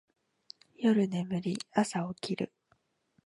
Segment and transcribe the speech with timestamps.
[0.77, 2.51] 夜眠り、朝起きる